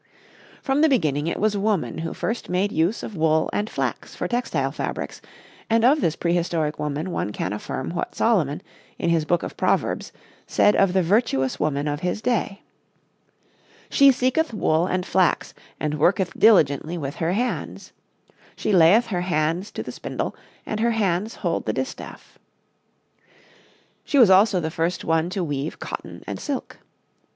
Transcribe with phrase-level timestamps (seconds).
[0.63, 4.27] From the beginning it was woman who first made use of wool and flax for
[4.27, 5.21] textile fabrics;
[5.69, 8.63] and of this prehistoric woman one can affirm what Solomon,
[8.97, 10.11] in his Book of Proverbs,
[10.47, 12.63] said of the virtuous woman of his day:
[13.91, 17.91] "She seeketh wool and flax and worketh diligently with her hands;
[18.55, 22.39] She layeth her hands to the spindle and her hands hold the distaff."
[24.03, 26.79] She was also the first one to weave cotton and silk.